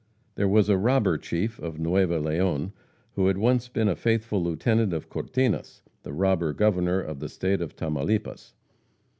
[0.33, 2.73] There was a robber chief of Nueva Leon,
[3.13, 7.61] who had once been a faithful lieutenant of Cortinas, "the Robber Governor" of the State
[7.61, 8.55] of Tamaulipas.